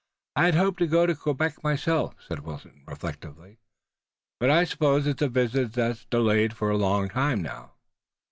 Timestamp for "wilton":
2.39-2.81